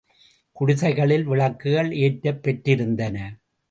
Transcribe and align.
குடிசைகளில் 0.57 1.25
விளக்குகள் 1.25 1.91
ஏற்றப்பெற்றிருந்தன. 1.99 3.17